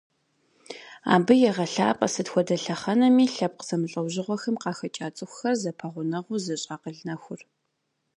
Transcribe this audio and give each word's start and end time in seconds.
Абы 1.13 1.33
егъэлъапӀэ 1.49 2.07
сыт 2.13 2.27
хуэдэ 2.31 2.55
лъэхъэнэми 2.63 3.25
лъэпкъ 3.35 3.63
зэмылӀэужьыгъуэхэм 3.67 4.55
къахэкӀа 4.61 5.07
цӀыхухэр 5.15 5.55
зэпэгъунэгъу 5.61 6.41
зыщӀ 6.43 6.67
акъыл 6.73 6.99
нэхур. 7.07 7.41